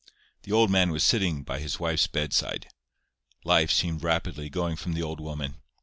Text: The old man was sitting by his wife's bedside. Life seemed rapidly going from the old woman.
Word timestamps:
The 0.41 0.51
old 0.51 0.71
man 0.71 0.89
was 0.89 1.03
sitting 1.03 1.43
by 1.43 1.59
his 1.59 1.79
wife's 1.79 2.07
bedside. 2.07 2.69
Life 3.43 3.71
seemed 3.71 4.01
rapidly 4.01 4.49
going 4.49 4.75
from 4.75 4.93
the 4.93 5.03
old 5.03 5.19
woman. 5.19 5.61